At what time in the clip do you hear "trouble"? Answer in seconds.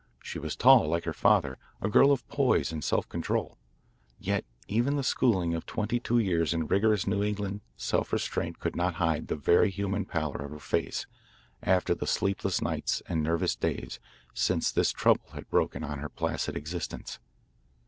14.91-15.29